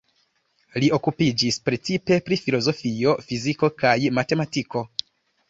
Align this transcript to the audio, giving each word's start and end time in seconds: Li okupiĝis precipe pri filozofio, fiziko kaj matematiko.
Li 0.83 0.87
okupiĝis 0.95 1.59
precipe 1.69 2.17
pri 2.31 2.39
filozofio, 2.47 3.15
fiziko 3.29 3.71
kaj 3.83 3.95
matematiko. 4.21 4.85